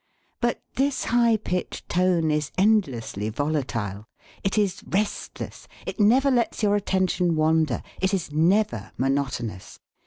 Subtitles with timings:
[0.39, 4.05] But this high pitched tone is endlessly volatile.
[4.43, 5.67] It is restless.
[5.85, 7.83] It never lets your attention wander.
[8.01, 9.79] It is never monotonous.